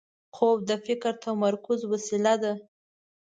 خوب 0.35 0.57
د 0.69 0.71
فکر 0.85 1.13
د 1.17 1.21
تمرکز 1.25 1.79
وسیله 1.91 2.33
ده 2.43 2.53